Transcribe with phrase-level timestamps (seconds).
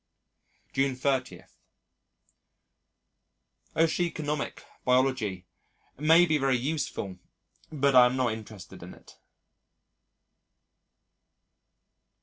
[0.73, 1.43] June 30.
[3.75, 5.45] Oeconomic biology
[5.99, 7.19] may be very useful
[7.71, 9.19] but I am not interested in it.